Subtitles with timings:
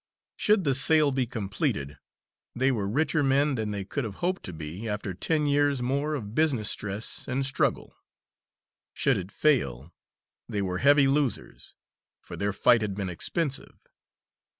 [0.35, 1.99] Should the sale be completed,
[2.55, 6.15] they were richer men than they could have hoped to be after ten years more
[6.15, 7.93] of business stress and struggle;
[8.95, 9.93] should it fail,
[10.49, 11.75] they were heavy losers,
[12.19, 13.77] for their fight had been expensive.